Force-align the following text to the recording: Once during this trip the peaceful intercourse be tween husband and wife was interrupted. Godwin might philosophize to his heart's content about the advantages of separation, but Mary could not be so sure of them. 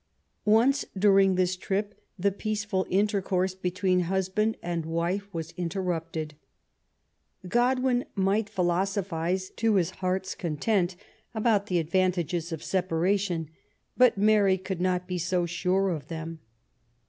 Once 0.45 0.83
during 0.97 1.35
this 1.35 1.55
trip 1.55 1.93
the 2.17 2.31
peaceful 2.31 2.87
intercourse 2.89 3.53
be 3.53 3.69
tween 3.69 3.99
husband 3.99 4.57
and 4.63 4.83
wife 4.83 5.31
was 5.31 5.53
interrupted. 5.57 6.33
Godwin 7.47 8.05
might 8.15 8.49
philosophize 8.49 9.51
to 9.57 9.75
his 9.75 9.91
heart's 9.91 10.33
content 10.33 10.95
about 11.35 11.67
the 11.67 11.77
advantages 11.77 12.51
of 12.51 12.63
separation, 12.63 13.49
but 13.95 14.17
Mary 14.17 14.57
could 14.57 14.81
not 14.81 15.07
be 15.07 15.19
so 15.19 15.45
sure 15.45 15.89
of 15.91 16.07
them. 16.07 16.39